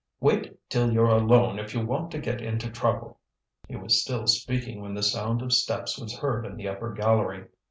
[0.19, 3.19] Wait till you're alone if you want to get into trouble."
[3.67, 7.45] He was still speaking when the sound of steps was heard in the upper gallery.